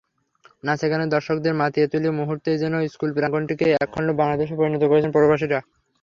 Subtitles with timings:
[0.63, 5.59] নাচে-গানে দর্শকদের মাতিয়ে তুলে মুহূর্তেই যেন স্কুল-প্রাঙ্গণটিকে একখণ্ড বাংলাদেশে পরিণত করেছিলেন প্রবাসীরা।